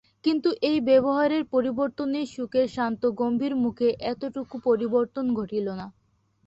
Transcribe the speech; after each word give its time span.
কিন্তু 0.23 0.49
এই 0.69 0.77
ব্যবহারের 0.87 1.43
পরিবর্তনে 1.53 2.19
শুকের 2.33 2.65
শান্ত 2.75 3.01
গম্ভীর 3.19 3.53
মুখে 3.63 3.87
এতটুকু 4.11 4.55
পরিবর্তন 4.67 5.25
ঘটিল 5.39 5.67
না। 5.73 5.87